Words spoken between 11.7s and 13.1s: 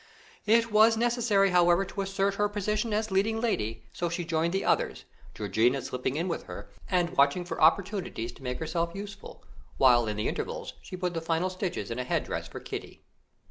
in a head dress for Kitty.